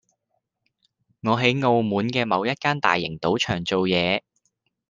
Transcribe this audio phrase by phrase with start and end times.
[1.21, 4.23] 我喺澳門嘅某一間大型賭場做嘢